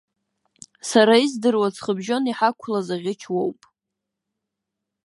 Сара 0.89 1.15
издыруа 1.25 1.67
аҵхыбжьон 1.69 2.23
иҳақәлаз 2.31 2.87
аӷьыч 2.95 3.21
уоуп. 3.33 3.59